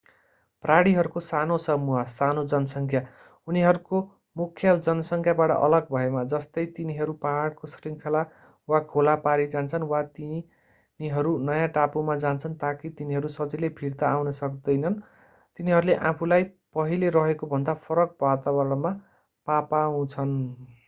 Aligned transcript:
प्राणीहरूको 0.63 1.21
सानो 1.23 1.55
समूह 1.63 1.99
सानो 2.13 2.43
जनसङ्ख्या 2.53 3.01
उनीहरूको 3.47 3.99
मुख्य 4.35 4.73
जनसङ्ख्याबाट 4.87 5.53
अलग 5.57 5.91
भएमा 5.91 6.23
जस्तै 6.31 6.63
तिनीहरू 6.79 7.15
पहाडको 7.25 7.69
श्रृङ्खला 7.73 8.23
वा 8.67 8.79
खोला 8.93 9.15
पारी 9.27 9.45
जान्छन् 9.53 9.87
वा 9.93 10.01
यदि 10.01 10.29
तिनीहरू 10.41 11.35
नयाँ 11.43 11.69
टापुमा 11.77 12.17
जान्छन् 12.25 12.57
ताकि 12.65 12.93
तिनीहरू 12.97 13.33
सजिलै 13.37 13.71
फिर्ता 13.81 14.11
आउन 14.11 14.35
सक्दैनन् 14.39 14.99
तिनीहरूले 15.59 15.99
आफूलाई 16.11 16.49
पहिले 16.75 17.15
रहेकोभन्दा 17.17 17.79
फरक 17.87 18.17
वातावरणमा 18.21 18.97
पापाउँछन्। 19.47 20.37